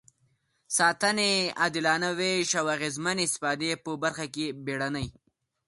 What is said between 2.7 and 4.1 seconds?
اغېزمنې استفادې په